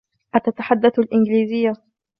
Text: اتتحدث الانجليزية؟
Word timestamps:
اتتحدث 0.35 0.99
الانجليزية؟ 0.99 1.71